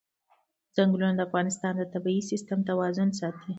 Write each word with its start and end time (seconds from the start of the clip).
ځنګلونه 0.75 1.13
د 1.15 1.21
افغانستان 1.27 1.73
د 1.77 1.83
طبعي 1.93 2.21
سیسټم 2.29 2.59
توازن 2.69 3.09
ساتي. 3.19 3.49